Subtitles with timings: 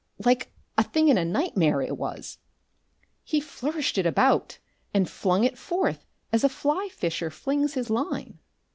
[0.25, 2.39] Like a thing in a nightmare it was!
[3.23, 4.57] He flourished it about
[4.95, 8.39] and flung it forth as a fly fisher flings his line.